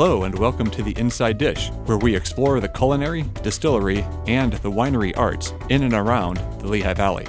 Hello, 0.00 0.22
and 0.22 0.38
welcome 0.38 0.70
to 0.70 0.82
the 0.84 0.96
Inside 0.96 1.38
Dish, 1.38 1.70
where 1.86 1.98
we 1.98 2.14
explore 2.14 2.60
the 2.60 2.68
culinary, 2.68 3.24
distillery, 3.42 4.06
and 4.28 4.52
the 4.52 4.70
winery 4.70 5.12
arts 5.16 5.54
in 5.70 5.82
and 5.82 5.92
around 5.92 6.36
the 6.60 6.68
Lehigh 6.68 6.94
Valley. 6.94 7.26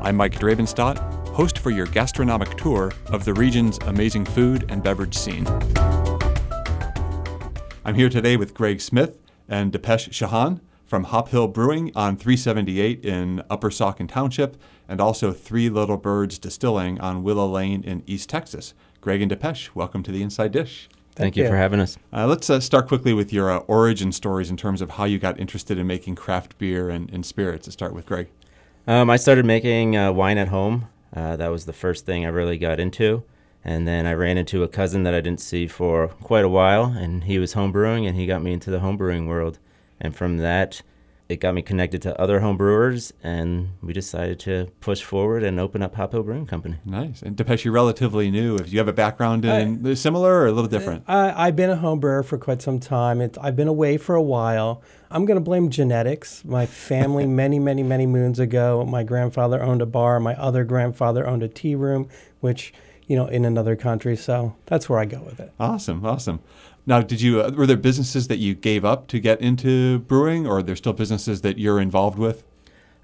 I'm 0.00 0.16
Mike 0.16 0.34
Drabenstott, 0.34 0.98
host 1.28 1.60
for 1.60 1.70
your 1.70 1.86
gastronomic 1.86 2.56
tour 2.56 2.90
of 3.12 3.24
the 3.24 3.34
region's 3.34 3.78
amazing 3.86 4.24
food 4.24 4.64
and 4.68 4.82
beverage 4.82 5.14
scene. 5.14 5.46
I'm 7.84 7.94
here 7.94 8.08
today 8.08 8.36
with 8.36 8.52
Greg 8.52 8.80
Smith 8.80 9.16
and 9.48 9.70
Dipesh 9.70 10.08
Chauhan 10.08 10.60
from 10.86 11.04
Hop 11.04 11.28
Hill 11.28 11.46
Brewing 11.46 11.92
on 11.94 12.16
378 12.16 13.04
in 13.04 13.44
Upper 13.48 13.70
Saucon 13.70 14.08
Township, 14.08 14.56
and 14.88 15.00
also 15.00 15.30
Three 15.30 15.68
Little 15.68 15.96
Birds 15.96 16.40
Distilling 16.40 17.00
on 17.00 17.22
Willow 17.22 17.46
Lane 17.46 17.84
in 17.84 18.02
East 18.08 18.28
Texas. 18.28 18.74
Greg 19.00 19.22
and 19.22 19.30
Dipesh, 19.30 19.76
welcome 19.76 20.02
to 20.02 20.10
the 20.10 20.24
Inside 20.24 20.50
Dish. 20.50 20.88
Thank, 21.18 21.36
you, 21.36 21.48
for 21.48 21.56
having 21.56 21.80
us. 21.80 21.98
Uh, 22.12 22.26
let's 22.26 22.48
uh, 22.48 22.60
start 22.60 22.86
quickly 22.86 23.12
with 23.12 23.32
your 23.32 23.50
uh, 23.50 23.58
origin 23.60 24.12
stories 24.12 24.50
in 24.50 24.56
terms 24.56 24.80
of 24.80 24.90
how 24.90 25.04
you 25.04 25.18
got 25.18 25.38
interested 25.40 25.76
in 25.76 25.86
making 25.86 26.14
craft 26.14 26.56
beer 26.58 26.90
and, 26.90 27.10
and 27.10 27.26
spirits. 27.26 27.66
Let's 27.66 27.74
start 27.74 27.92
with 27.92 28.06
Greg. 28.06 28.28
Um, 28.86 29.10
I 29.10 29.16
started 29.16 29.44
making 29.44 29.96
uh, 29.96 30.12
wine 30.12 30.38
at 30.38 30.48
home. 30.48 30.88
Uh, 31.14 31.36
that 31.36 31.48
was 31.48 31.66
the 31.66 31.72
first 31.72 32.06
thing 32.06 32.24
I 32.24 32.28
really 32.28 32.56
got 32.56 32.78
into. 32.78 33.24
And 33.64 33.86
then 33.86 34.06
I 34.06 34.14
ran 34.14 34.38
into 34.38 34.62
a 34.62 34.68
cousin 34.68 35.02
that 35.02 35.14
I 35.14 35.20
didn't 35.20 35.40
see 35.40 35.66
for 35.66 36.08
quite 36.08 36.44
a 36.44 36.48
while, 36.48 36.84
and 36.84 37.24
he 37.24 37.38
was 37.38 37.54
homebrewing, 37.54 38.06
and 38.06 38.16
he 38.16 38.26
got 38.26 38.42
me 38.42 38.52
into 38.52 38.70
the 38.70 38.78
homebrewing 38.78 39.26
world. 39.26 39.58
And 40.00 40.14
from 40.14 40.38
that, 40.38 40.82
it 41.28 41.40
got 41.40 41.54
me 41.54 41.60
connected 41.60 42.00
to 42.02 42.18
other 42.18 42.40
home 42.40 42.56
brewers, 42.56 43.12
and 43.22 43.68
we 43.82 43.92
decided 43.92 44.40
to 44.40 44.68
push 44.80 45.02
forward 45.02 45.42
and 45.42 45.60
open 45.60 45.82
up 45.82 45.94
Hop 45.96 46.12
Hill 46.12 46.22
Brewing 46.22 46.46
Company. 46.46 46.76
Nice. 46.86 47.20
And 47.20 47.36
Dipesh, 47.36 47.64
you're 47.64 47.74
relatively 47.74 48.30
new. 48.30 48.56
If 48.56 48.72
you 48.72 48.78
have 48.78 48.88
a 48.88 48.94
background 48.94 49.44
uh, 49.44 49.50
in 49.50 49.86
I, 49.86 49.94
similar 49.94 50.40
or 50.40 50.46
a 50.46 50.52
little 50.52 50.70
different? 50.70 51.04
Uh, 51.06 51.34
I, 51.36 51.46
have 51.46 51.56
been 51.56 51.68
a 51.68 51.76
home 51.76 52.00
brewer 52.00 52.22
for 52.22 52.38
quite 52.38 52.62
some 52.62 52.80
time. 52.80 53.20
It, 53.20 53.36
I've 53.42 53.56
been 53.56 53.68
away 53.68 53.98
for 53.98 54.14
a 54.14 54.22
while. 54.22 54.82
I'm 55.10 55.26
going 55.26 55.36
to 55.36 55.44
blame 55.44 55.68
genetics. 55.68 56.46
My 56.46 56.64
family, 56.64 57.26
many, 57.42 57.58
many, 57.58 57.82
many 57.82 58.06
moons 58.06 58.38
ago, 58.38 58.86
my 58.86 59.02
grandfather 59.02 59.62
owned 59.62 59.82
a 59.82 59.86
bar. 59.86 60.20
My 60.20 60.34
other 60.36 60.64
grandfather 60.64 61.26
owned 61.26 61.42
a 61.42 61.48
tea 61.48 61.74
room, 61.74 62.08
which 62.40 62.72
you 63.08 63.16
know, 63.16 63.26
in 63.26 63.44
another 63.44 63.74
country. 63.74 64.16
So 64.16 64.54
that's 64.66 64.88
where 64.88 64.98
I 64.98 65.06
go 65.06 65.20
with 65.22 65.40
it. 65.40 65.52
Awesome, 65.58 66.04
awesome. 66.06 66.40
Now, 66.88 67.02
did 67.02 67.20
you 67.20 67.42
uh, 67.42 67.50
were 67.50 67.66
there 67.66 67.76
businesses 67.76 68.28
that 68.28 68.38
you 68.38 68.54
gave 68.54 68.82
up 68.82 69.08
to 69.08 69.20
get 69.20 69.42
into 69.42 69.98
brewing, 69.98 70.46
or 70.46 70.60
are 70.60 70.62
there 70.62 70.74
still 70.74 70.94
businesses 70.94 71.42
that 71.42 71.58
you're 71.58 71.80
involved 71.80 72.18
with? 72.18 72.44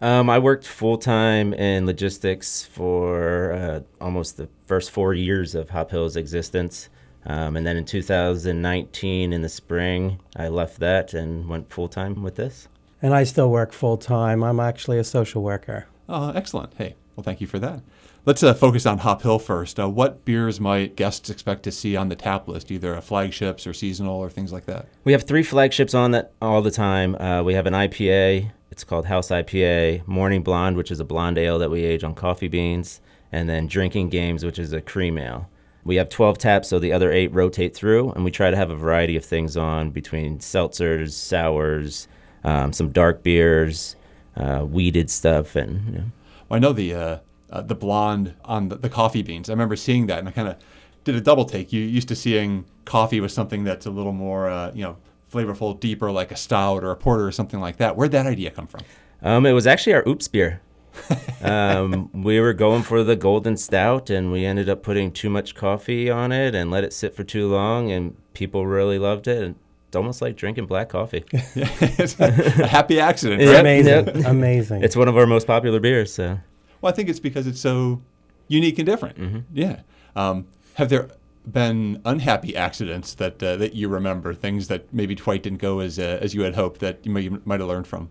Um, 0.00 0.30
I 0.30 0.38
worked 0.38 0.66
full 0.66 0.96
time 0.96 1.52
in 1.52 1.84
logistics 1.84 2.64
for 2.64 3.52
uh, 3.52 3.80
almost 4.00 4.38
the 4.38 4.48
first 4.64 4.90
four 4.90 5.12
years 5.12 5.54
of 5.54 5.68
Hop 5.68 5.90
Hill's 5.90 6.16
existence. 6.16 6.88
Um, 7.26 7.58
and 7.58 7.66
then 7.66 7.76
in 7.76 7.84
2019, 7.84 9.34
in 9.34 9.42
the 9.42 9.48
spring, 9.50 10.18
I 10.34 10.48
left 10.48 10.80
that 10.80 11.12
and 11.12 11.46
went 11.46 11.70
full 11.70 11.88
time 11.88 12.22
with 12.22 12.36
this. 12.36 12.68
And 13.02 13.12
I 13.12 13.24
still 13.24 13.50
work 13.50 13.74
full 13.74 13.98
time. 13.98 14.42
I'm 14.42 14.60
actually 14.60 14.98
a 14.98 15.04
social 15.04 15.42
worker. 15.42 15.88
Oh, 16.08 16.30
excellent. 16.30 16.72
Hey, 16.78 16.96
well, 17.16 17.24
thank 17.24 17.42
you 17.42 17.46
for 17.46 17.58
that. 17.58 17.82
Let's 18.26 18.42
uh, 18.42 18.54
focus 18.54 18.86
on 18.86 18.98
Hop 18.98 19.20
Hill 19.20 19.38
first. 19.38 19.78
Uh, 19.78 19.86
what 19.86 20.24
beers 20.24 20.58
might 20.58 20.96
guests 20.96 21.28
expect 21.28 21.62
to 21.64 21.70
see 21.70 21.94
on 21.94 22.08
the 22.08 22.16
tap 22.16 22.48
list, 22.48 22.70
either 22.70 22.98
flagships 23.02 23.66
or 23.66 23.74
seasonal 23.74 24.16
or 24.16 24.30
things 24.30 24.50
like 24.50 24.64
that? 24.64 24.88
We 25.04 25.12
have 25.12 25.24
three 25.24 25.42
flagships 25.42 25.92
on 25.92 26.12
that 26.12 26.32
all 26.40 26.62
the 26.62 26.70
time. 26.70 27.16
Uh, 27.16 27.42
we 27.42 27.52
have 27.52 27.66
an 27.66 27.74
IPA. 27.74 28.50
It's 28.70 28.82
called 28.82 29.04
House 29.04 29.28
IPA. 29.28 30.06
Morning 30.08 30.42
Blonde, 30.42 30.78
which 30.78 30.90
is 30.90 31.00
a 31.00 31.04
blonde 31.04 31.36
ale 31.36 31.58
that 31.58 31.70
we 31.70 31.84
age 31.84 32.02
on 32.02 32.14
coffee 32.14 32.48
beans, 32.48 33.02
and 33.30 33.46
then 33.46 33.66
Drinking 33.66 34.08
Games, 34.08 34.42
which 34.42 34.58
is 34.58 34.72
a 34.72 34.80
cream 34.80 35.18
ale. 35.18 35.50
We 35.84 35.96
have 35.96 36.08
12 36.08 36.38
taps, 36.38 36.68
so 36.68 36.78
the 36.78 36.94
other 36.94 37.12
eight 37.12 37.30
rotate 37.34 37.76
through, 37.76 38.12
and 38.12 38.24
we 38.24 38.30
try 38.30 38.50
to 38.50 38.56
have 38.56 38.70
a 38.70 38.76
variety 38.76 39.16
of 39.16 39.24
things 39.26 39.54
on 39.54 39.90
between 39.90 40.38
seltzers, 40.38 41.12
sours, 41.12 42.08
um, 42.42 42.72
some 42.72 42.88
dark 42.88 43.22
beers, 43.22 43.96
uh, 44.34 44.60
wheated 44.60 45.10
stuff, 45.10 45.56
and. 45.56 45.84
You 45.84 45.92
know. 45.92 46.04
well, 46.48 46.56
I 46.56 46.58
know 46.58 46.72
the 46.72 47.20
uh, 47.54 47.62
the 47.62 47.74
blonde 47.74 48.34
on 48.44 48.68
the, 48.68 48.76
the, 48.76 48.88
coffee 48.90 49.22
beans. 49.22 49.48
I 49.48 49.52
remember 49.52 49.76
seeing 49.76 50.06
that, 50.08 50.18
and 50.18 50.28
I 50.28 50.32
kind 50.32 50.48
of 50.48 50.56
did 51.04 51.14
a 51.14 51.20
double 51.20 51.44
take. 51.44 51.72
You 51.72 51.80
used 51.80 52.08
to 52.08 52.16
seeing 52.16 52.64
coffee 52.84 53.20
with 53.20 53.30
something 53.30 53.62
that's 53.62 53.86
a 53.86 53.90
little 53.90 54.12
more, 54.12 54.48
uh, 54.48 54.72
you 54.74 54.82
know, 54.82 54.96
flavorful, 55.32 55.78
deeper, 55.78 56.10
like 56.10 56.32
a 56.32 56.36
stout 56.36 56.82
or 56.82 56.90
a 56.90 56.96
porter 56.96 57.24
or 57.26 57.30
something 57.32 57.60
like 57.60 57.76
that. 57.76 57.96
Where'd 57.96 58.10
that 58.10 58.26
idea 58.26 58.50
come 58.50 58.66
from? 58.66 58.80
Um, 59.22 59.46
it 59.46 59.52
was 59.52 59.68
actually 59.68 59.94
our 59.94 60.02
oops 60.06 60.26
beer. 60.26 60.60
um, 61.42 62.10
we 62.12 62.40
were 62.40 62.52
going 62.52 62.82
for 62.82 63.04
the 63.04 63.14
golden 63.14 63.56
stout, 63.56 64.10
and 64.10 64.32
we 64.32 64.44
ended 64.44 64.68
up 64.68 64.82
putting 64.82 65.12
too 65.12 65.30
much 65.30 65.54
coffee 65.54 66.10
on 66.10 66.32
it 66.32 66.56
and 66.56 66.72
let 66.72 66.82
it 66.82 66.92
sit 66.92 67.14
for 67.14 67.22
too 67.22 67.48
long, 67.48 67.92
and 67.92 68.16
people 68.34 68.66
really 68.66 68.98
loved 68.98 69.28
it. 69.28 69.42
And 69.44 69.54
it's 69.86 69.96
almost 69.96 70.20
like 70.20 70.34
drinking 70.34 70.66
black 70.66 70.88
coffee. 70.88 71.24
it's 71.32 72.18
a 72.18 72.66
happy 72.66 72.98
accident. 72.98 73.42
Right? 73.44 73.60
amazing. 73.60 74.26
amazing. 74.26 74.82
It's 74.82 74.96
one 74.96 75.06
of 75.06 75.16
our 75.16 75.26
most 75.26 75.46
popular 75.46 75.78
beers. 75.78 76.12
So 76.12 76.40
well, 76.84 76.92
I 76.92 76.94
think 76.94 77.08
it's 77.08 77.18
because 77.18 77.46
it's 77.46 77.60
so 77.60 78.02
unique 78.46 78.78
and 78.78 78.84
different. 78.84 79.16
Mm-hmm. 79.18 79.38
Yeah. 79.54 79.80
Um, 80.14 80.48
have 80.74 80.90
there 80.90 81.08
been 81.50 82.02
unhappy 82.04 82.54
accidents 82.54 83.14
that 83.14 83.42
uh, 83.42 83.56
that 83.56 83.72
you 83.72 83.88
remember? 83.88 84.34
Things 84.34 84.68
that 84.68 84.92
maybe 84.92 85.16
quite 85.16 85.42
didn't 85.42 85.62
go 85.62 85.80
as 85.80 85.98
uh, 85.98 86.18
as 86.20 86.34
you 86.34 86.42
had 86.42 86.56
hoped 86.56 86.80
that 86.80 86.98
you 87.06 87.10
might, 87.10 87.46
might 87.46 87.60
have 87.60 87.70
learned 87.70 87.86
from? 87.86 88.10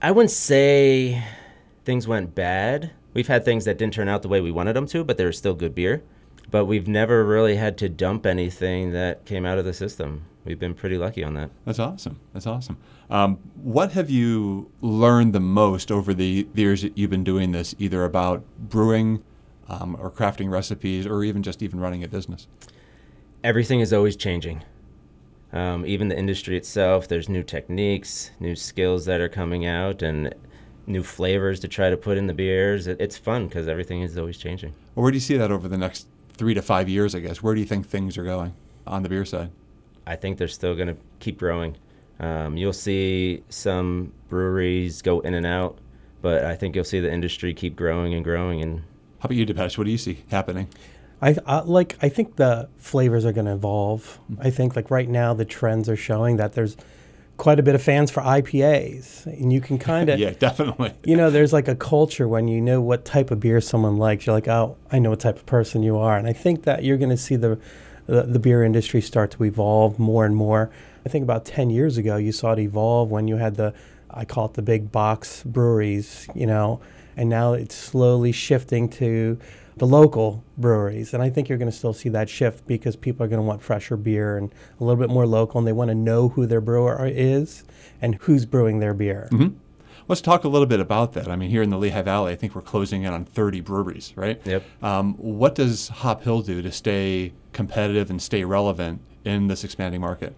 I 0.00 0.12
wouldn't 0.12 0.30
say 0.30 1.20
things 1.84 2.06
went 2.06 2.36
bad. 2.36 2.92
We've 3.12 3.26
had 3.26 3.44
things 3.44 3.64
that 3.64 3.76
didn't 3.76 3.94
turn 3.94 4.08
out 4.08 4.22
the 4.22 4.28
way 4.28 4.40
we 4.40 4.52
wanted 4.52 4.74
them 4.74 4.86
to, 4.86 5.02
but 5.02 5.16
they 5.16 5.24
were 5.24 5.32
still 5.32 5.54
good 5.54 5.74
beer. 5.74 6.04
But 6.50 6.66
we've 6.66 6.88
never 6.88 7.24
really 7.24 7.56
had 7.56 7.76
to 7.78 7.88
dump 7.88 8.24
anything 8.24 8.92
that 8.92 9.24
came 9.24 9.44
out 9.44 9.58
of 9.58 9.64
the 9.64 9.74
system 9.74 10.24
we've 10.46 10.58
been 10.58 10.74
pretty 10.74 10.96
lucky 10.96 11.22
on 11.22 11.34
that. 11.34 11.50
That's 11.66 11.78
awesome. 11.78 12.20
That's 12.32 12.46
awesome. 12.46 12.78
Um, 13.10 13.38
what 13.56 13.92
have 13.92 14.08
you 14.08 14.70
learned 14.80 15.34
the 15.34 15.40
most 15.40 15.90
over 15.90 16.14
the 16.14 16.46
years 16.54 16.82
that 16.82 16.96
you've 16.96 17.10
been 17.10 17.24
doing 17.24 17.52
this, 17.52 17.74
either 17.78 18.04
about 18.04 18.44
brewing 18.58 19.22
um, 19.68 19.96
or 20.00 20.10
crafting 20.10 20.50
recipes, 20.50 21.06
or 21.06 21.24
even 21.24 21.42
just 21.42 21.62
even 21.62 21.80
running 21.80 22.02
a 22.02 22.08
business? 22.08 22.46
Everything 23.44 23.80
is 23.80 23.92
always 23.92 24.16
changing. 24.16 24.62
Um, 25.52 25.84
even 25.86 26.08
the 26.08 26.18
industry 26.18 26.56
itself, 26.56 27.08
there's 27.08 27.28
new 27.28 27.42
techniques, 27.42 28.30
new 28.40 28.56
skills 28.56 29.04
that 29.06 29.20
are 29.20 29.28
coming 29.28 29.66
out, 29.66 30.02
and 30.02 30.34
new 30.86 31.02
flavors 31.02 31.60
to 31.60 31.68
try 31.68 31.90
to 31.90 31.96
put 31.96 32.16
in 32.16 32.26
the 32.26 32.34
beers. 32.34 32.86
It, 32.86 33.00
it's 33.00 33.16
fun 33.16 33.48
because 33.48 33.68
everything 33.68 34.02
is 34.02 34.16
always 34.16 34.38
changing. 34.38 34.72
Well, 34.94 35.02
where 35.02 35.10
do 35.10 35.16
you 35.16 35.20
see 35.20 35.36
that 35.36 35.50
over 35.50 35.68
the 35.68 35.78
next 35.78 36.06
three 36.36 36.54
to 36.54 36.62
five 36.62 36.88
years? 36.88 37.14
I 37.14 37.20
guess. 37.20 37.42
Where 37.42 37.54
do 37.54 37.60
you 37.60 37.66
think 37.66 37.86
things 37.86 38.18
are 38.18 38.24
going 38.24 38.54
on 38.86 39.02
the 39.02 39.08
beer 39.08 39.24
side? 39.24 39.50
I 40.06 40.16
think 40.16 40.38
they're 40.38 40.48
still 40.48 40.74
going 40.74 40.88
to 40.88 40.96
keep 41.18 41.38
growing. 41.38 41.76
Um, 42.20 42.56
you'll 42.56 42.72
see 42.72 43.42
some 43.48 44.12
breweries 44.28 45.02
go 45.02 45.20
in 45.20 45.34
and 45.34 45.44
out, 45.44 45.78
but 46.22 46.44
I 46.44 46.54
think 46.54 46.74
you'll 46.74 46.84
see 46.84 47.00
the 47.00 47.12
industry 47.12 47.52
keep 47.52 47.76
growing 47.76 48.14
and 48.14 48.24
growing. 48.24 48.62
And 48.62 48.80
how 49.18 49.26
about 49.26 49.36
you, 49.36 49.44
Dipesh? 49.44 49.76
What 49.76 49.84
do 49.84 49.90
you 49.90 49.98
see 49.98 50.24
happening? 50.30 50.68
I, 51.20 51.36
I 51.46 51.60
like. 51.60 51.96
I 52.02 52.08
think 52.08 52.36
the 52.36 52.68
flavors 52.76 53.24
are 53.24 53.32
going 53.32 53.46
to 53.46 53.52
evolve. 53.52 54.20
Mm-hmm. 54.30 54.46
I 54.46 54.50
think 54.50 54.76
like 54.76 54.90
right 54.90 55.08
now 55.08 55.34
the 55.34 55.44
trends 55.44 55.88
are 55.88 55.96
showing 55.96 56.36
that 56.36 56.52
there's 56.52 56.76
quite 57.36 57.58
a 57.58 57.62
bit 57.62 57.74
of 57.74 57.82
fans 57.82 58.10
for 58.10 58.22
IPAs, 58.22 59.26
and 59.26 59.52
you 59.52 59.60
can 59.60 59.78
kind 59.78 60.08
of 60.08 60.18
yeah, 60.20 60.30
definitely. 60.30 60.92
You 61.04 61.16
know, 61.16 61.30
there's 61.30 61.52
like 61.52 61.68
a 61.68 61.76
culture 61.76 62.26
when 62.26 62.48
you 62.48 62.60
know 62.60 62.80
what 62.80 63.04
type 63.04 63.30
of 63.30 63.40
beer 63.40 63.60
someone 63.60 63.96
likes. 63.96 64.26
You're 64.26 64.34
like, 64.34 64.48
oh, 64.48 64.76
I 64.90 64.98
know 64.98 65.10
what 65.10 65.20
type 65.20 65.36
of 65.36 65.46
person 65.46 65.82
you 65.82 65.98
are, 65.98 66.16
and 66.16 66.26
I 66.26 66.32
think 66.32 66.64
that 66.64 66.84
you're 66.84 66.98
going 66.98 67.10
to 67.10 67.16
see 67.16 67.36
the 67.36 67.58
the, 68.06 68.22
the 68.22 68.38
beer 68.38 68.62
industry 68.62 69.00
start 69.00 69.30
to 69.32 69.44
evolve 69.44 69.98
more 69.98 70.24
and 70.24 70.34
more. 70.34 70.70
I 71.04 71.08
think 71.08 71.22
about 71.22 71.44
10 71.44 71.70
years 71.70 71.98
ago, 71.98 72.16
you 72.16 72.32
saw 72.32 72.52
it 72.52 72.58
evolve 72.58 73.10
when 73.10 73.28
you 73.28 73.36
had 73.36 73.56
the, 73.56 73.74
I 74.10 74.24
call 74.24 74.46
it 74.46 74.54
the 74.54 74.62
big 74.62 74.92
box 74.92 75.42
breweries, 75.44 76.28
you 76.34 76.46
know, 76.46 76.80
and 77.16 77.28
now 77.28 77.54
it's 77.54 77.74
slowly 77.74 78.32
shifting 78.32 78.88
to 78.90 79.38
the 79.76 79.86
local 79.86 80.42
breweries. 80.56 81.12
And 81.12 81.22
I 81.22 81.30
think 81.30 81.48
you're 81.48 81.58
going 81.58 81.70
to 81.70 81.76
still 81.76 81.92
see 81.92 82.08
that 82.10 82.28
shift 82.28 82.66
because 82.66 82.96
people 82.96 83.24
are 83.24 83.28
going 83.28 83.40
to 83.40 83.46
want 83.46 83.62
fresher 83.62 83.96
beer 83.96 84.38
and 84.38 84.52
a 84.80 84.84
little 84.84 85.00
bit 85.00 85.10
more 85.10 85.26
local, 85.26 85.58
and 85.58 85.66
they 85.66 85.72
want 85.72 85.90
to 85.90 85.94
know 85.94 86.30
who 86.30 86.46
their 86.46 86.60
brewer 86.60 87.06
is 87.06 87.64
and 88.00 88.14
who's 88.16 88.46
brewing 88.46 88.78
their 88.78 88.94
beer. 88.94 89.28
Mm-hmm. 89.32 89.56
Let's 90.08 90.20
talk 90.20 90.44
a 90.44 90.48
little 90.48 90.66
bit 90.66 90.78
about 90.78 91.14
that. 91.14 91.28
I 91.28 91.34
mean, 91.34 91.50
here 91.50 91.62
in 91.62 91.70
the 91.70 91.78
Lehigh 91.78 92.02
Valley, 92.02 92.32
I 92.32 92.36
think 92.36 92.54
we're 92.54 92.62
closing 92.62 93.02
in 93.02 93.12
on 93.12 93.24
30 93.24 93.60
breweries, 93.60 94.12
right? 94.14 94.40
Yep. 94.44 94.62
Um, 94.80 95.14
what 95.14 95.56
does 95.56 95.88
Hop 95.88 96.22
Hill 96.22 96.42
do 96.42 96.62
to 96.62 96.70
stay 96.70 97.32
competitive 97.52 98.08
and 98.08 98.22
stay 98.22 98.44
relevant 98.44 99.00
in 99.24 99.48
this 99.48 99.64
expanding 99.64 100.00
market? 100.00 100.36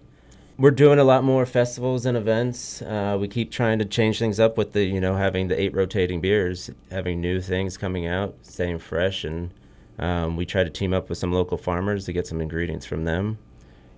We're 0.59 0.71
doing 0.71 0.99
a 0.99 1.05
lot 1.05 1.23
more 1.23 1.45
festivals 1.45 2.05
and 2.05 2.17
events. 2.17 2.81
Uh, 2.81 3.15
we 3.17 3.29
keep 3.29 3.49
trying 3.49 3.79
to 3.79 3.85
change 3.85 4.19
things 4.19 4.41
up 4.41 4.57
with 4.57 4.73
the, 4.73 4.83
you 4.83 4.99
know, 4.99 5.15
having 5.15 5.47
the 5.47 5.57
eight 5.57 5.73
rotating 5.73 6.19
beers, 6.19 6.69
having 6.91 7.21
new 7.21 7.39
things 7.39 7.77
coming 7.77 8.05
out, 8.05 8.35
staying 8.41 8.79
fresh, 8.79 9.23
and 9.23 9.51
um, 9.99 10.35
we 10.35 10.45
try 10.45 10.65
to 10.65 10.69
team 10.69 10.93
up 10.93 11.07
with 11.07 11.17
some 11.17 11.31
local 11.31 11.57
farmers 11.57 12.03
to 12.07 12.11
get 12.11 12.27
some 12.27 12.41
ingredients 12.41 12.85
from 12.85 13.05
them. 13.05 13.37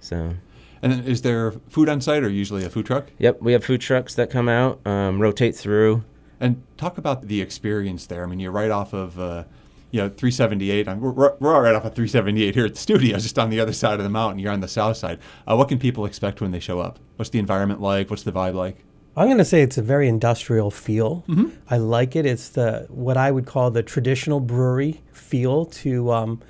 So 0.02 0.36
and 0.84 0.92
then 0.92 1.04
is 1.06 1.24
there 1.24 1.54
food 1.70 1.90
on 1.90 2.00
site 2.00 2.24
or 2.24 2.30
usually 2.30 2.64
a 2.64 2.70
food 2.70 2.86
truck? 2.86 3.08
Yep, 3.18 3.42
we 3.42 3.54
have 3.54 3.66
food 3.66 3.82
trucks 3.82 4.14
that 4.14 4.30
come 4.30 4.48
out, 4.48 4.86
um, 4.86 5.20
rotate 5.20 5.56
through. 5.56 6.04
And 6.40 6.62
talk 6.78 7.00
about 7.00 7.28
the 7.28 7.42
experience 7.42 8.06
there. 8.06 8.24
I 8.24 8.28
mean, 8.28 8.40
you're 8.40 8.52
right 8.52 8.70
off 8.70 8.94
of, 8.94 9.20
uh, 9.20 9.46
you 9.92 10.00
know, 10.00 10.10
378. 10.10 10.88
I'm, 10.88 11.00
we're, 11.00 11.12
we're 11.12 11.62
right 11.62 11.76
off 11.76 11.86
of 11.86 11.94
378 11.94 12.56
here 12.56 12.66
at 12.66 12.74
the 12.74 12.80
studio, 12.80 13.18
just 13.18 13.38
on 13.38 13.50
the 13.50 13.60
other 13.60 13.74
side 13.74 14.00
of 14.00 14.04
the 14.04 14.10
mountain. 14.10 14.40
You're 14.40 14.54
on 14.54 14.62
the 14.62 14.68
south 14.68 14.98
side. 14.98 15.20
Uh, 15.48 15.56
what 15.56 15.70
can 15.70 15.80
people 15.80 16.06
expect 16.06 16.42
when 16.42 16.52
they 16.52 16.60
show 16.60 16.80
up? 16.80 17.00
What's 17.18 17.30
the 17.30 17.40
environment 17.40 17.82
like? 17.82 18.10
What's 18.10 18.24
the 18.24 18.32
vibe 18.32 18.56
like? 18.56 18.78
I'm 19.16 19.28
going 19.28 19.40
to 19.40 19.46
say 19.46 19.62
it's 19.62 19.78
a 19.78 19.82
very 19.82 20.08
industrial 20.08 20.72
feel. 20.72 21.26
I 21.70 21.78
like 21.78 22.16
it. 22.16 22.26
It's 22.26 22.48
the 22.50 22.88
what 22.90 23.18
I 23.18 23.30
would 23.30 23.46
call 23.46 23.70
the 23.70 23.84
traditional 23.84 24.40
brewery 24.40 25.02
feel 25.12 25.66
to 25.66 26.12
um, 26.14 26.42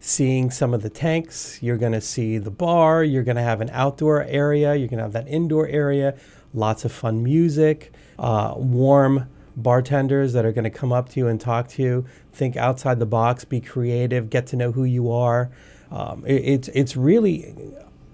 seeing 0.00 0.50
some 0.50 0.74
of 0.74 0.82
the 0.82 0.90
tanks. 0.90 1.62
You're 1.62 1.76
going 1.76 1.92
to 1.92 2.00
see 2.00 2.38
the 2.38 2.50
bar. 2.50 3.04
You're 3.04 3.22
going 3.22 3.36
to 3.36 3.42
have 3.42 3.60
an 3.60 3.70
outdoor 3.72 4.24
area. 4.24 4.74
You're 4.74 4.88
going 4.88 4.98
to 4.98 5.04
have 5.04 5.12
that 5.12 5.28
indoor 5.28 5.68
area. 5.68 6.16
Lots 6.52 6.84
of 6.84 6.90
fun 6.90 7.22
music, 7.22 7.92
uh, 8.18 8.54
warm 8.56 9.28
bartenders 9.62 10.32
that 10.32 10.44
are 10.44 10.52
going 10.52 10.64
to 10.64 10.70
come 10.70 10.92
up 10.92 11.08
to 11.10 11.20
you 11.20 11.28
and 11.28 11.40
talk 11.40 11.68
to 11.68 11.82
you. 11.82 12.06
Think 12.32 12.56
outside 12.56 12.98
the 12.98 13.06
box. 13.06 13.44
Be 13.44 13.60
creative. 13.60 14.30
Get 14.30 14.46
to 14.48 14.56
know 14.56 14.72
who 14.72 14.84
you 14.84 15.10
are. 15.10 15.50
Um, 15.90 16.24
it, 16.26 16.42
it's 16.44 16.68
it's 16.68 16.96
really 16.96 17.54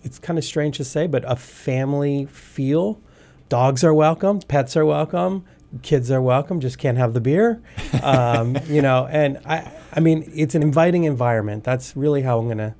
it's 0.02 0.19
kind 0.19 0.38
of 0.38 0.44
strange 0.44 0.76
to 0.76 0.85
say, 0.85 1.06
but 1.06 1.25
a 1.31 1.37
family 1.37 2.26
feel. 2.26 3.00
Dogs 3.49 3.85
are 3.85 3.94
welcome, 3.94 4.41
pets 4.41 4.76
are 4.76 4.85
welcome, 4.85 5.44
kids 5.82 6.11
are 6.11 6.20
welcome. 6.23 6.61
Just 6.61 6.79
can't 6.79 6.99
have 6.99 7.14
the 7.14 7.20
beer, 7.20 7.62
um, 8.02 8.56
you 8.67 8.82
know. 8.82 9.06
And 9.11 9.38
I, 9.44 9.70
I 9.93 10.00
mean, 10.00 10.31
it's 10.35 10.55
an 10.55 10.62
inviting 10.62 11.05
environment. 11.05 11.64
That's 11.64 11.96
really 11.96 12.23
how 12.23 12.38
I'm 12.38 12.46
going 12.46 12.58
to 12.58 12.75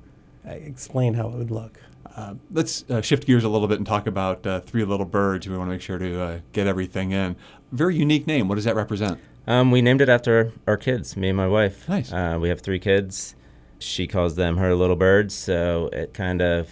explain 0.45 1.13
how 1.15 1.27
it 1.29 1.35
would 1.35 1.51
look. 1.51 1.79
Uh, 2.15 2.35
let's 2.51 2.89
uh, 2.89 3.01
shift 3.01 3.27
gears 3.27 3.43
a 3.43 3.49
little 3.49 3.67
bit 3.67 3.77
and 3.77 3.85
talk 3.85 4.07
about 4.07 4.45
uh, 4.47 4.61
Three 4.61 4.85
Little 4.85 5.05
Birds. 5.05 5.47
We 5.47 5.57
want 5.57 5.67
to 5.67 5.73
make 5.73 5.81
sure 5.81 5.97
to 5.97 6.21
uh, 6.21 6.39
get 6.53 6.65
everything 6.65 7.11
in. 7.11 7.35
Very 7.71 7.95
unique 7.95 8.25
name. 8.25 8.47
What 8.47 8.55
does 8.55 8.63
that 8.63 8.75
represent? 8.75 9.19
Um, 9.47 9.69
we 9.69 9.81
named 9.81 10.01
it 10.01 10.09
after 10.09 10.53
our 10.65 10.77
kids, 10.77 11.17
me 11.17 11.29
and 11.29 11.37
my 11.37 11.47
wife. 11.47 11.87
Nice. 11.89 12.11
Uh, 12.11 12.37
we 12.39 12.49
have 12.49 12.61
three 12.61 12.79
kids. 12.79 13.35
She 13.79 14.07
calls 14.07 14.35
them 14.35 14.57
her 14.57 14.73
little 14.73 14.95
birds, 14.95 15.35
so 15.35 15.89
it 15.91 16.13
kind 16.13 16.41
of 16.41 16.69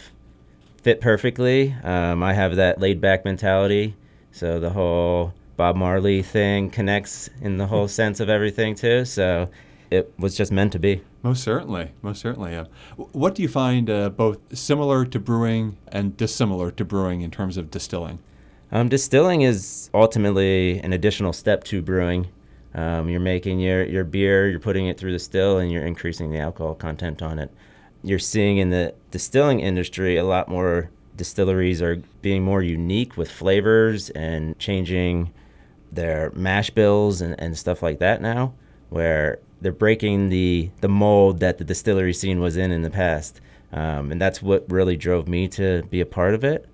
fit 0.81 1.01
perfectly. 1.01 1.75
Um, 1.84 2.24
I 2.24 2.34
have 2.34 2.56
that 2.56 2.80
laid 2.80 3.01
back 3.01 3.25
mentality, 3.25 3.95
so 4.31 4.60
the 4.60 4.69
whole 4.69 5.34
Bob 5.57 5.75
Marley 5.75 6.22
thing 6.24 6.69
connects 6.69 7.30
in 7.42 7.57
the 7.57 7.68
whole 7.68 7.88
sense 7.88 8.19
of 8.19 8.30
everything 8.30 8.75
too. 8.75 9.06
So 9.06 9.50
it 9.92 10.13
was 10.18 10.36
just 10.36 10.51
meant 10.51 10.72
to 10.72 10.80
be. 10.80 11.04
Most 11.24 11.42
certainly, 11.42 11.92
most 12.02 12.22
certainly. 12.22 12.62
What 12.98 13.34
do 13.34 13.42
you 13.42 13.48
find 13.48 13.90
uh, 13.90 14.10
both 14.10 14.40
similar 14.56 15.06
to 15.06 15.20
brewing 15.20 15.78
and 15.88 16.18
dissimilar 16.18 16.70
to 16.72 16.84
brewing 16.84 17.22
in 17.22 17.31
terms 17.31 17.56
of 17.56 17.72
distilling? 17.72 18.20
Um, 18.74 18.90
distilling 18.90 19.42
is 19.42 19.90
ultimately 19.94 20.80
an 20.80 20.92
additional 20.92 21.31
step 21.31 21.64
to 21.66 21.81
brewing. 21.81 22.28
Um, 22.75 23.08
you're 23.08 23.22
making 23.22 23.60
your, 23.62 23.86
your 23.86 24.04
beer, 24.04 24.50
you're 24.50 24.60
putting 24.60 24.88
it 24.88 24.98
through 24.98 25.14
the 25.14 25.20
still, 25.20 25.60
and 25.60 25.72
you're 25.72 25.86
increasing 25.86 26.30
the 26.30 26.40
alcohol 26.40 26.75
content 26.75 27.22
on 27.22 27.40
it. 27.40 27.52
You're 28.04 28.19
seeing 28.19 28.58
in 28.58 28.72
the 28.72 28.94
distilling 29.12 29.62
industry 29.62 30.18
a 30.18 30.26
lot 30.26 30.50
more 30.50 30.90
distilleries 31.16 31.81
are 31.81 32.02
being 32.22 32.44
more 32.44 32.62
unique 32.62 33.16
with 33.16 33.31
flavors 33.31 34.10
and 34.10 34.58
changing 34.60 35.31
their 35.92 36.31
mash 36.31 36.72
bills 36.72 37.22
and, 37.22 37.40
and 37.40 37.58
stuff 37.58 37.81
like 37.81 38.00
that 38.00 38.22
now, 38.22 38.54
where 38.90 39.40
they're 39.63 39.71
breaking 39.71 40.30
the, 40.30 40.69
the 40.81 40.89
mold 40.89 41.39
that 41.39 41.57
the 41.57 41.63
distillery 41.63 42.13
scene 42.13 42.39
was 42.39 42.57
in 42.57 42.71
in 42.71 42.81
the 42.81 42.89
past. 42.89 43.42
Um, 43.71 44.12
and 44.12 44.21
that's 44.21 44.42
what 44.42 44.69
really 44.69 44.98
drove 44.98 45.27
me 45.27 45.48
to 45.50 45.83
be 45.83 46.01
a 46.01 46.06
part 46.06 46.36
of 46.36 46.44
it. 46.44 46.69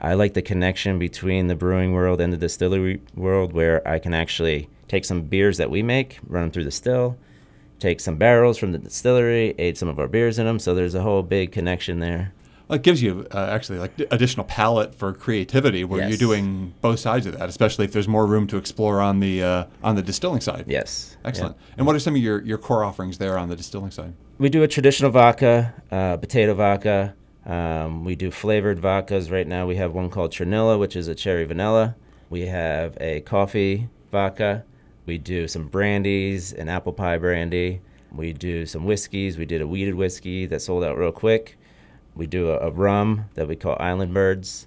I 0.00 0.14
like 0.14 0.34
the 0.34 0.42
connection 0.42 0.98
between 0.98 1.46
the 1.46 1.54
brewing 1.54 1.92
world 1.92 2.20
and 2.20 2.32
the 2.32 2.38
distillery 2.38 3.02
world 3.14 3.52
where 3.52 3.86
I 3.86 3.98
can 3.98 4.14
actually 4.14 4.68
take 4.88 5.04
some 5.04 5.22
beers 5.22 5.58
that 5.58 5.70
we 5.70 5.82
make, 5.82 6.18
run 6.26 6.44
them 6.44 6.50
through 6.50 6.64
the 6.64 6.70
still, 6.70 7.16
take 7.78 8.00
some 8.00 8.16
barrels 8.16 8.56
from 8.56 8.72
the 8.72 8.78
distillery, 8.78 9.54
age 9.58 9.76
some 9.76 9.88
of 9.88 10.00
our 10.00 10.08
beers 10.08 10.38
in 10.38 10.46
them. 10.46 10.58
So 10.58 10.74
there's 10.74 10.94
a 10.94 11.02
whole 11.02 11.22
big 11.22 11.52
connection 11.52 12.00
there. 12.00 12.32
It 12.70 12.82
gives 12.82 13.02
you 13.02 13.26
uh, 13.32 13.48
actually 13.50 13.78
like 13.78 13.92
additional 14.10 14.44
palette 14.44 14.94
for 14.94 15.12
creativity, 15.12 15.84
where 15.84 16.08
you're 16.08 16.18
doing 16.18 16.74
both 16.80 17.00
sides 17.00 17.26
of 17.26 17.38
that, 17.38 17.48
especially 17.48 17.84
if 17.84 17.92
there's 17.92 18.08
more 18.08 18.26
room 18.26 18.46
to 18.48 18.56
explore 18.56 19.00
on 19.00 19.20
the 19.20 19.42
uh, 19.42 19.64
on 19.82 19.96
the 19.96 20.02
distilling 20.02 20.40
side. 20.40 20.64
Yes. 20.66 21.16
Excellent. 21.24 21.56
Yeah. 21.58 21.74
And 21.78 21.86
what 21.86 21.96
are 21.96 21.98
some 21.98 22.14
of 22.14 22.22
your, 22.22 22.42
your 22.42 22.58
core 22.58 22.84
offerings 22.84 23.18
there 23.18 23.36
on 23.38 23.48
the 23.48 23.56
distilling 23.56 23.90
side? 23.90 24.14
We 24.38 24.48
do 24.48 24.62
a 24.62 24.68
traditional 24.68 25.10
vodka, 25.10 25.74
uh, 25.90 26.16
potato 26.16 26.54
vodka. 26.54 27.14
Um, 27.44 28.04
we 28.04 28.14
do 28.14 28.30
flavored 28.30 28.80
vodkas. 28.80 29.30
Right 29.30 29.46
now 29.46 29.66
we 29.66 29.76
have 29.76 29.92
one 29.92 30.08
called 30.08 30.32
Trinilla, 30.32 30.78
which 30.78 30.96
is 30.96 31.08
a 31.08 31.14
cherry 31.14 31.44
vanilla. 31.44 31.96
We 32.30 32.42
have 32.46 32.96
a 33.00 33.20
coffee 33.22 33.88
vodka. 34.12 34.64
We 35.06 35.18
do 35.18 35.48
some 35.48 35.68
brandies, 35.68 36.52
an 36.52 36.68
apple 36.68 36.92
pie 36.92 37.18
brandy. 37.18 37.80
We 38.12 38.32
do 38.32 38.66
some 38.66 38.84
whiskeys. 38.84 39.38
We 39.38 39.44
did 39.44 39.60
a 39.60 39.66
wheated 39.66 39.94
whiskey 39.94 40.46
that 40.46 40.60
sold 40.62 40.84
out 40.84 40.96
real 40.96 41.12
quick. 41.12 41.58
We 42.14 42.26
do 42.26 42.50
a, 42.50 42.58
a 42.58 42.70
rum 42.70 43.26
that 43.34 43.48
we 43.48 43.56
call 43.56 43.76
Island 43.80 44.12
Birds, 44.12 44.66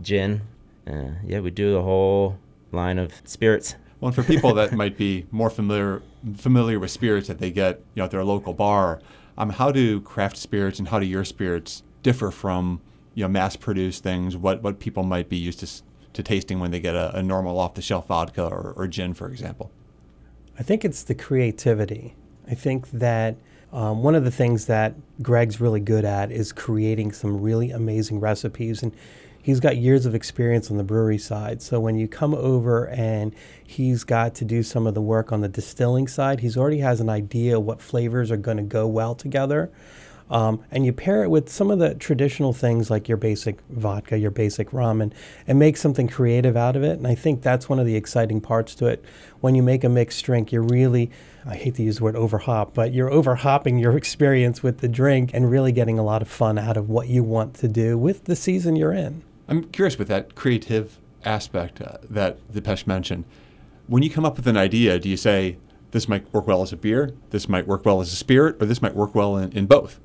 gin. 0.00 0.42
Uh, 0.86 1.12
yeah, 1.24 1.40
we 1.40 1.50
do 1.50 1.76
a 1.76 1.82
whole 1.82 2.38
line 2.72 2.98
of 2.98 3.12
spirits. 3.24 3.76
Well, 4.00 4.08
and 4.08 4.14
for 4.14 4.22
people 4.22 4.54
that 4.54 4.72
might 4.82 4.96
be 4.96 5.26
more 5.30 5.50
familiar 5.50 6.02
familiar 6.36 6.78
with 6.78 6.90
spirits 6.90 7.28
that 7.28 7.38
they 7.38 7.50
get 7.50 7.78
you 7.94 8.00
know 8.00 8.04
at 8.04 8.10
their 8.10 8.24
local 8.24 8.52
bar, 8.52 9.00
um, 9.38 9.50
how 9.50 9.70
do 9.70 10.00
craft 10.00 10.36
spirits 10.36 10.78
and 10.78 10.88
how 10.88 10.98
do 10.98 11.06
your 11.06 11.24
spirits 11.24 11.82
differ 12.02 12.30
from 12.30 12.80
you 13.14 13.24
know 13.24 13.28
mass 13.28 13.56
produced 13.56 14.02
things? 14.02 14.36
What 14.36 14.62
what 14.62 14.78
people 14.78 15.04
might 15.04 15.28
be 15.28 15.36
used 15.36 15.60
to 15.60 15.82
to 16.14 16.22
tasting 16.22 16.60
when 16.60 16.70
they 16.70 16.80
get 16.80 16.94
a, 16.94 17.16
a 17.16 17.22
normal 17.22 17.58
off 17.58 17.74
the 17.74 17.82
shelf 17.82 18.06
vodka 18.06 18.44
or, 18.46 18.72
or 18.76 18.86
gin, 18.86 19.14
for 19.14 19.28
example. 19.28 19.70
I 20.58 20.62
think 20.62 20.84
it's 20.84 21.02
the 21.02 21.14
creativity. 21.14 22.14
I 22.48 22.54
think 22.54 22.90
that 22.92 23.36
um, 23.74 24.04
one 24.04 24.14
of 24.14 24.22
the 24.22 24.30
things 24.30 24.66
that 24.66 24.94
Greg's 25.20 25.60
really 25.60 25.80
good 25.80 26.04
at 26.04 26.30
is 26.30 26.52
creating 26.52 27.10
some 27.10 27.42
really 27.42 27.72
amazing 27.72 28.20
recipes. 28.20 28.84
And 28.84 28.94
he's 29.42 29.58
got 29.58 29.76
years 29.76 30.06
of 30.06 30.14
experience 30.14 30.70
on 30.70 30.76
the 30.76 30.84
brewery 30.84 31.18
side. 31.18 31.60
So 31.60 31.80
when 31.80 31.96
you 31.96 32.06
come 32.06 32.34
over 32.34 32.88
and 32.88 33.34
he's 33.66 34.04
got 34.04 34.36
to 34.36 34.44
do 34.44 34.62
some 34.62 34.86
of 34.86 34.94
the 34.94 35.02
work 35.02 35.32
on 35.32 35.40
the 35.40 35.48
distilling 35.48 36.06
side, 36.06 36.38
he's 36.38 36.56
already 36.56 36.78
has 36.78 37.00
an 37.00 37.08
idea 37.08 37.58
what 37.58 37.82
flavors 37.82 38.30
are 38.30 38.36
going 38.36 38.58
to 38.58 38.62
go 38.62 38.86
well 38.86 39.16
together. 39.16 39.72
Um, 40.34 40.64
and 40.72 40.84
you 40.84 40.92
pair 40.92 41.22
it 41.22 41.28
with 41.28 41.48
some 41.48 41.70
of 41.70 41.78
the 41.78 41.94
traditional 41.94 42.52
things 42.52 42.90
like 42.90 43.08
your 43.08 43.16
basic 43.16 43.60
vodka, 43.70 44.18
your 44.18 44.32
basic 44.32 44.70
ramen, 44.70 45.12
and, 45.46 45.60
make 45.60 45.76
something 45.76 46.08
creative 46.08 46.56
out 46.56 46.74
of 46.74 46.82
it. 46.82 46.98
And 46.98 47.06
I 47.06 47.14
think 47.14 47.40
that's 47.40 47.68
one 47.68 47.78
of 47.78 47.86
the 47.86 47.94
exciting 47.94 48.40
parts 48.40 48.74
to 48.76 48.86
it. 48.86 49.04
When 49.40 49.54
you 49.54 49.62
make 49.62 49.84
a 49.84 49.88
mixed 49.88 50.24
drink, 50.24 50.50
you're 50.50 50.64
really, 50.64 51.12
I 51.46 51.54
hate 51.54 51.76
to 51.76 51.84
use 51.84 51.98
the 51.98 52.04
word 52.04 52.16
overhop, 52.16 52.74
but 52.74 52.92
you're 52.92 53.12
overhopping 53.12 53.78
your 53.78 53.96
experience 53.96 54.60
with 54.60 54.78
the 54.78 54.88
drink 54.88 55.30
and 55.32 55.48
really 55.48 55.70
getting 55.70 56.00
a 56.00 56.02
lot 56.02 56.20
of 56.20 56.26
fun 56.26 56.58
out 56.58 56.76
of 56.76 56.88
what 56.90 57.06
you 57.06 57.22
want 57.22 57.54
to 57.54 57.68
do 57.68 57.96
with 57.96 58.24
the 58.24 58.34
season 58.34 58.74
you're 58.74 58.92
in. 58.92 59.22
I'm 59.46 59.62
curious 59.70 59.96
with 59.96 60.08
that 60.08 60.34
creative 60.34 60.98
aspect 61.24 61.80
uh, 61.80 61.98
that 62.10 62.40
Dipesh 62.52 62.88
mentioned. 62.88 63.24
When 63.86 64.02
you 64.02 64.10
come 64.10 64.24
up 64.24 64.36
with 64.36 64.48
an 64.48 64.56
idea, 64.56 64.98
do 64.98 65.08
you 65.08 65.16
say 65.16 65.58
this 65.92 66.08
might 66.08 66.30
work 66.34 66.48
well 66.48 66.62
as 66.62 66.72
a 66.72 66.76
beer, 66.76 67.12
this 67.30 67.48
might 67.48 67.68
work 67.68 67.84
well 67.84 68.00
as 68.00 68.12
a 68.12 68.16
spirit, 68.16 68.60
or 68.60 68.66
this 68.66 68.82
might 68.82 68.96
work 68.96 69.14
well 69.14 69.36
in, 69.36 69.52
in 69.52 69.66
both? 69.66 70.00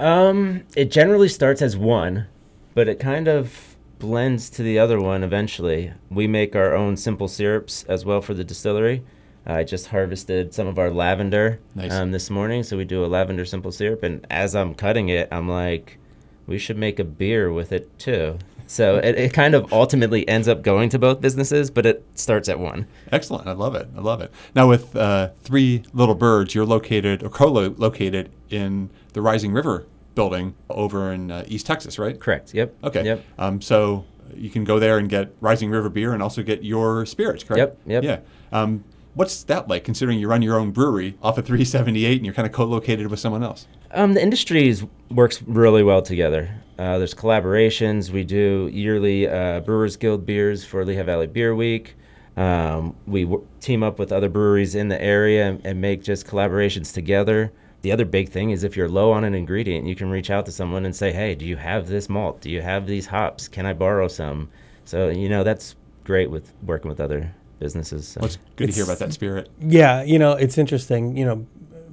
Um, 0.00 0.62
it 0.74 0.90
generally 0.90 1.28
starts 1.28 1.60
as 1.60 1.76
one, 1.76 2.26
but 2.74 2.88
it 2.88 2.98
kind 2.98 3.28
of 3.28 3.76
blends 3.98 4.48
to 4.50 4.62
the 4.62 4.78
other 4.78 4.98
one 4.98 5.22
eventually. 5.22 5.92
We 6.10 6.26
make 6.26 6.56
our 6.56 6.74
own 6.74 6.96
simple 6.96 7.28
syrups 7.28 7.84
as 7.84 8.04
well 8.04 8.22
for 8.22 8.32
the 8.32 8.42
distillery. 8.42 9.04
I 9.44 9.62
just 9.62 9.88
harvested 9.88 10.54
some 10.54 10.66
of 10.66 10.78
our 10.78 10.90
lavender 10.90 11.60
Nice. 11.74 11.92
um, 11.92 12.12
this 12.12 12.30
morning, 12.30 12.62
so 12.62 12.76
we 12.78 12.84
do 12.84 13.04
a 13.04 13.06
lavender 13.06 13.44
simple 13.44 13.72
syrup. 13.72 14.02
And 14.02 14.26
as 14.30 14.56
I'm 14.56 14.74
cutting 14.74 15.10
it, 15.10 15.28
I'm 15.30 15.48
like, 15.48 15.98
we 16.46 16.58
should 16.58 16.78
make 16.78 16.98
a 16.98 17.04
beer 17.04 17.52
with 17.52 17.70
it 17.70 17.98
too. 17.98 18.38
So 18.66 18.96
it, 19.04 19.18
it 19.18 19.32
kind 19.34 19.54
of 19.54 19.70
ultimately 19.70 20.26
ends 20.26 20.48
up 20.48 20.62
going 20.62 20.88
to 20.90 20.98
both 20.98 21.20
businesses, 21.20 21.70
but 21.70 21.84
it 21.84 22.04
starts 22.14 22.48
at 22.48 22.58
one. 22.58 22.86
Excellent. 23.12 23.48
I 23.48 23.52
love 23.52 23.74
it. 23.74 23.88
I 23.94 24.00
love 24.00 24.22
it. 24.22 24.32
Now, 24.54 24.66
with 24.66 24.96
uh, 24.96 25.30
Three 25.42 25.82
Little 25.92 26.14
Birds, 26.14 26.54
you're 26.54 26.64
located 26.66 27.22
or 27.22 27.28
co 27.28 27.48
located 27.50 28.30
in 28.52 28.90
the 29.12 29.22
Rising 29.22 29.52
River 29.52 29.86
building 30.14 30.54
over 30.68 31.12
in 31.12 31.30
uh, 31.30 31.44
East 31.46 31.66
Texas, 31.66 31.98
right? 31.98 32.18
Correct. 32.18 32.52
Yep. 32.54 32.74
Okay. 32.84 33.04
Yep. 33.04 33.24
Um, 33.38 33.60
so 33.60 34.04
you 34.34 34.50
can 34.50 34.64
go 34.64 34.78
there 34.78 34.98
and 34.98 35.08
get 35.08 35.34
Rising 35.40 35.70
River 35.70 35.88
beer 35.88 36.12
and 36.12 36.22
also 36.22 36.42
get 36.42 36.64
your 36.64 37.06
spirits, 37.06 37.44
correct? 37.44 37.78
Yep, 37.86 38.04
yep. 38.04 38.24
Yeah. 38.52 38.58
Um, 38.58 38.84
what's 39.14 39.42
that 39.44 39.68
like, 39.68 39.84
considering 39.84 40.18
you 40.18 40.28
run 40.28 40.42
your 40.42 40.58
own 40.58 40.70
brewery 40.70 41.16
off 41.22 41.38
of 41.38 41.46
378 41.46 42.16
and 42.16 42.24
you're 42.26 42.34
kind 42.34 42.46
of 42.46 42.52
co-located 42.52 43.08
with 43.08 43.20
someone 43.20 43.42
else? 43.42 43.66
Um, 43.92 44.14
the 44.14 44.22
industries 44.22 44.84
works 45.10 45.42
really 45.42 45.82
well 45.82 46.02
together. 46.02 46.50
Uh, 46.78 46.98
there's 46.98 47.14
collaborations. 47.14 48.10
We 48.10 48.24
do 48.24 48.70
yearly 48.72 49.28
uh, 49.28 49.60
Brewers 49.60 49.96
Guild 49.96 50.24
beers 50.24 50.64
for 50.64 50.84
Lehigh 50.84 51.02
Valley 51.02 51.26
Beer 51.26 51.54
Week. 51.54 51.96
Um, 52.36 52.96
we 53.06 53.24
w- 53.24 53.46
team 53.60 53.82
up 53.82 53.98
with 53.98 54.12
other 54.12 54.28
breweries 54.28 54.74
in 54.74 54.88
the 54.88 55.00
area 55.02 55.48
and, 55.48 55.66
and 55.66 55.80
make 55.80 56.02
just 56.02 56.26
collaborations 56.26 56.94
together. 56.94 57.52
The 57.82 57.92
other 57.92 58.04
big 58.04 58.28
thing 58.28 58.50
is 58.50 58.62
if 58.62 58.76
you're 58.76 58.88
low 58.88 59.12
on 59.12 59.24
an 59.24 59.34
ingredient, 59.34 59.86
you 59.86 59.94
can 59.94 60.10
reach 60.10 60.30
out 60.30 60.46
to 60.46 60.52
someone 60.52 60.84
and 60.84 60.94
say, 60.94 61.12
"Hey, 61.12 61.34
do 61.34 61.46
you 61.46 61.56
have 61.56 61.88
this 61.88 62.08
malt? 62.08 62.40
Do 62.40 62.50
you 62.50 62.60
have 62.60 62.86
these 62.86 63.06
hops? 63.06 63.48
Can 63.48 63.66
I 63.66 63.72
borrow 63.72 64.08
some?" 64.08 64.50
So 64.84 65.08
you 65.08 65.28
know 65.28 65.44
that's 65.44 65.76
great 66.04 66.30
with 66.30 66.52
working 66.62 66.88
with 66.88 67.00
other 67.00 67.34
businesses. 67.58 68.08
So. 68.08 68.20
Well, 68.20 68.26
it's 68.26 68.38
good 68.56 68.68
to 68.68 68.72
hear 68.74 68.84
about 68.84 68.98
that 68.98 69.12
spirit. 69.12 69.48
Yeah, 69.60 70.02
you 70.02 70.18
know, 70.18 70.32
it's 70.32 70.58
interesting. 70.58 71.16
You 71.16 71.24
know, 71.24 71.46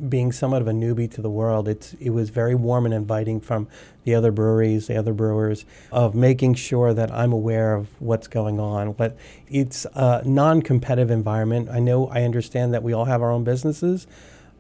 being 0.09 0.31
somewhat 0.31 0.61
of 0.61 0.67
a 0.67 0.71
newbie 0.71 1.09
to 1.11 1.21
the 1.21 1.29
world, 1.29 1.67
it's 1.67 1.93
it 1.95 2.09
was 2.11 2.29
very 2.29 2.55
warm 2.55 2.85
and 2.85 2.93
inviting 2.93 3.39
from 3.39 3.67
the 4.03 4.15
other 4.15 4.31
breweries, 4.31 4.87
the 4.87 4.97
other 4.97 5.13
brewers, 5.13 5.65
of 5.91 6.15
making 6.15 6.55
sure 6.55 6.93
that 6.93 7.11
I'm 7.11 7.33
aware 7.33 7.73
of 7.73 7.89
what's 7.99 8.27
going 8.27 8.59
on. 8.59 8.93
But 8.93 9.17
it's 9.49 9.85
a 9.93 10.21
non-competitive 10.25 11.11
environment. 11.11 11.69
I 11.69 11.79
know, 11.79 12.07
I 12.07 12.23
understand 12.23 12.73
that 12.73 12.83
we 12.83 12.93
all 12.93 13.05
have 13.05 13.21
our 13.21 13.31
own 13.31 13.43
businesses, 13.43 14.07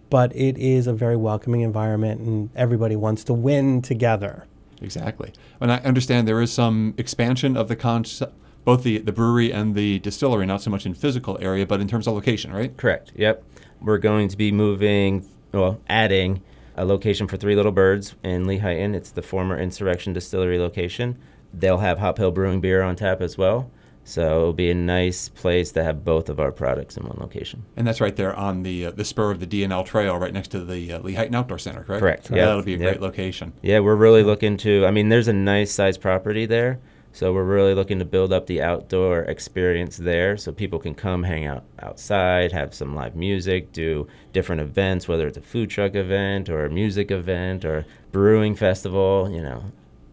but 0.09 0.35
it 0.35 0.57
is 0.57 0.87
a 0.87 0.93
very 0.93 1.15
welcoming 1.15 1.61
environment, 1.61 2.21
and 2.21 2.49
everybody 2.55 2.95
wants 2.95 3.23
to 3.25 3.33
win 3.33 3.81
together. 3.81 4.45
Exactly. 4.81 5.33
And 5.59 5.71
I 5.71 5.77
understand 5.77 6.27
there 6.27 6.41
is 6.41 6.51
some 6.51 6.93
expansion 6.97 7.57
of 7.57 7.67
the 7.67 7.75
concept, 7.75 8.33
both 8.63 8.83
the, 8.83 8.99
the 8.99 9.11
brewery 9.11 9.51
and 9.51 9.75
the 9.75 9.99
distillery, 9.99 10.45
not 10.45 10.61
so 10.61 10.69
much 10.69 10.85
in 10.85 10.93
physical 10.93 11.37
area, 11.41 11.65
but 11.65 11.81
in 11.81 11.87
terms 11.87 12.07
of 12.07 12.13
location, 12.13 12.51
right? 12.53 12.75
Correct. 12.77 13.11
Yep. 13.15 13.43
We're 13.81 13.97
going 13.97 14.27
to 14.29 14.37
be 14.37 14.51
moving, 14.51 15.27
well, 15.51 15.79
adding 15.89 16.43
a 16.75 16.85
location 16.85 17.27
for 17.27 17.37
Three 17.37 17.55
Little 17.55 17.71
Birds 17.71 18.15
in 18.23 18.45
Lehighton. 18.45 18.93
It's 18.93 19.11
the 19.11 19.21
former 19.21 19.57
Insurrection 19.59 20.13
Distillery 20.13 20.59
location. 20.59 21.17
They'll 21.53 21.79
have 21.79 21.97
Hop 21.97 22.17
Hill 22.17 22.31
Brewing 22.31 22.61
beer 22.61 22.83
on 22.83 22.95
tap 22.95 23.21
as 23.21 23.37
well. 23.37 23.71
So 24.07 24.21
it'll 24.21 24.53
be 24.53 24.71
a 24.71 24.73
nice 24.73 25.27
place 25.27 25.73
to 25.73 25.83
have 25.83 26.05
both 26.05 26.29
of 26.29 26.39
our 26.39 26.53
products 26.53 26.95
in 26.95 27.03
one 27.05 27.17
location. 27.19 27.65
And 27.75 27.85
that's 27.85 27.99
right 27.99 28.15
there 28.15 28.33
on 28.33 28.63
the 28.63 28.85
uh, 28.85 28.91
the 28.91 29.03
spur 29.03 29.31
of 29.31 29.41
the 29.41 29.45
D&L 29.45 29.83
Trail, 29.83 30.17
right 30.17 30.31
next 30.31 30.47
to 30.51 30.63
the 30.63 30.93
uh, 30.93 30.99
Lehighton 31.01 31.35
Outdoor 31.35 31.59
Center, 31.59 31.83
correct? 31.83 31.99
Correct, 31.99 32.29
Yeah, 32.31 32.45
that'll 32.45 32.61
be 32.63 32.75
a 32.75 32.77
Yep. 32.77 32.87
great 32.87 33.01
location. 33.01 33.51
Yeah, 33.61 33.79
we're 33.81 33.97
really 33.97 34.23
looking 34.23 34.55
to. 34.57 34.85
I 34.85 34.91
mean, 34.91 35.09
there's 35.09 35.27
a 35.27 35.33
nice 35.33 35.73
sized 35.73 35.99
property 35.99 36.45
there, 36.45 36.79
so 37.11 37.33
we're 37.33 37.43
really 37.43 37.73
looking 37.73 37.99
to 37.99 38.05
build 38.05 38.31
up 38.31 38.45
the 38.47 38.61
outdoor 38.61 39.23
experience 39.23 39.97
there, 39.97 40.37
so 40.37 40.53
people 40.53 40.79
can 40.79 40.95
come 40.95 41.23
hang 41.23 41.45
out 41.45 41.65
outside, 41.81 42.53
have 42.53 42.73
some 42.73 42.95
live 42.95 43.13
music, 43.13 43.73
do 43.73 44.07
different 44.31 44.61
events, 44.61 45.09
whether 45.09 45.27
it's 45.27 45.37
a 45.37 45.41
food 45.41 45.69
truck 45.69 45.95
event 45.95 46.47
or 46.49 46.63
a 46.63 46.69
music 46.69 47.11
event 47.11 47.65
or 47.65 47.85
brewing 48.13 48.55
festival. 48.55 49.29
You 49.29 49.41
know. 49.41 49.63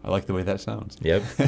I 0.04 0.10
like 0.10 0.26
the 0.26 0.34
way 0.34 0.42
that 0.42 0.60
sounds. 0.60 0.98
Yep. 1.00 1.22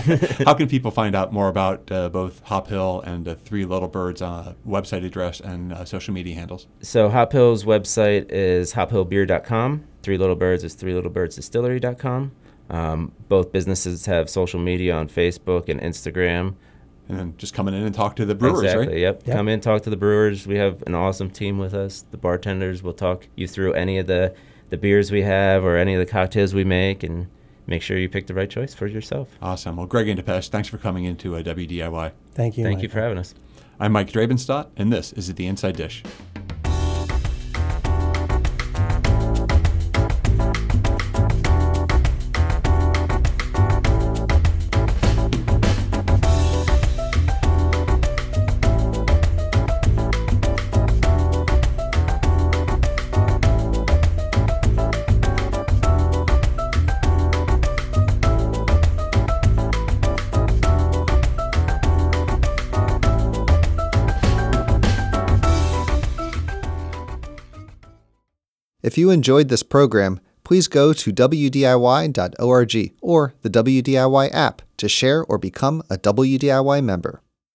How 0.47 0.55
can 0.55 0.67
people 0.67 0.91
find 0.91 1.15
out 1.15 1.31
more 1.31 1.49
about 1.49 1.93
uh, 1.93 2.09
both 2.09 2.43
Hop 2.45 2.69
Hill 2.69 3.03
and 3.05 3.29
uh, 3.29 3.35
Three 3.35 3.67
Little 3.67 3.89
Birds 3.89 4.23
uh, 4.23 4.55
website 4.67 5.05
address 5.05 5.41
and 5.41 5.75
uh, 5.75 5.85
social 5.85 6.15
media 6.15 6.35
handles? 6.35 6.67
so 6.81 7.11
Hop 7.11 7.33
Hill's 7.33 7.65
website 7.65 8.31
is 8.31 8.73
hophillbeer.com. 8.73 9.85
Three 10.03 10.17
Little 10.17 10.37
Birds 10.37 10.65
is 10.65 10.75
three 10.75 10.95
little 10.95 11.11
birds 11.11 11.37
distillery.com. 11.37 12.33
Um, 12.71 13.13
both 13.29 13.53
businesses 13.53 14.07
have 14.07 14.31
social 14.31 14.59
media 14.59 14.95
on 14.95 15.09
Facebook 15.09 15.69
and 15.69 15.81
Instagram. 15.81 16.55
And 17.09 17.19
then 17.19 17.35
just 17.37 17.55
coming 17.55 17.75
in 17.75 17.85
and 17.85 17.95
talk 17.95 18.17
to 18.17 18.25
the 18.25 18.35
brewers, 18.35 18.63
exactly. 18.63 18.87
right? 18.87 18.99
Yep. 18.99 19.23
Yep. 19.27 19.37
Come 19.37 19.49
in, 19.49 19.61
talk 19.61 19.83
to 19.83 19.91
the 19.91 19.97
brewers. 19.97 20.47
We 20.47 20.57
have 20.57 20.83
an 20.87 20.95
awesome 20.95 21.31
team 21.31 21.59
with 21.59 21.75
us. 21.75 22.05
The 22.11 22.17
bartenders 22.17 22.83
will 22.83 22.95
talk 22.95 23.29
you 23.37 23.47
through 23.47 23.75
any 23.75 23.99
of 23.99 24.07
the 24.07 24.35
the 24.69 24.77
beers 24.77 25.13
we 25.13 25.23
have 25.23 25.63
or 25.63 25.77
any 25.77 25.95
of 25.95 26.01
the 26.01 26.11
cocktails 26.11 26.53
we 26.53 26.65
make, 26.65 27.05
and 27.05 27.29
make 27.67 27.83
sure 27.83 27.99
you 27.99 28.09
pick 28.09 28.27
the 28.27 28.35
right 28.35 28.51
choice 28.51 28.75
for 28.75 28.87
yourself. 28.87 29.29
Awesome. 29.43 29.77
Well, 29.77 29.87
Greg 29.87 30.09
and 30.09 30.21
Dipesh, 30.21 30.49
thanks 30.49 30.69
for 30.69 30.79
coming 30.79 31.05
into 31.05 31.37
uh, 31.37 31.43
WDIY. 31.43 32.13
Thank 32.35 32.57
you. 32.59 32.65
Thank 32.65 32.83
you 32.83 32.89
for 32.89 33.01
having 33.01 33.19
us. 33.19 33.35
I'm 33.79 33.93
Mike 33.93 34.11
Drabenstott, 34.11 34.69
and 34.77 34.93
this 34.93 35.13
is 35.13 35.33
The 35.35 35.47
Inside 35.47 35.77
Dish. 35.77 36.03
If 68.97 69.01
you 69.01 69.11
enjoyed 69.11 69.51
this 69.51 69.63
program, 69.63 70.21
please 70.43 70.69
go 70.69 70.95
to 70.95 71.13
WDIY.org 71.13 72.95
or 73.03 73.35
the 73.43 73.51
WDIY 73.51 74.31
app 74.33 74.63
to 74.79 74.89
share 74.89 75.23
or 75.23 75.37
become 75.37 75.83
a 75.91 75.99
WDIY 75.99 76.83
member. 76.83 77.21